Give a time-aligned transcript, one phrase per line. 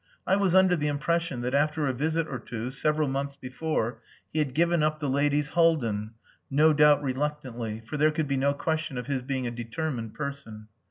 [0.25, 4.01] I was under the impression that after a visit or two, several months before,
[4.33, 6.15] he had given up the ladies Haldin
[6.49, 10.69] no doubt reluctantly, for there could be no question of his being a determined person.